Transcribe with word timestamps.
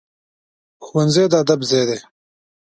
ښوونځی 0.85 1.25
د 1.31 1.33
ادب 1.41 1.59
ځای 1.69 1.83
دی 1.89 1.99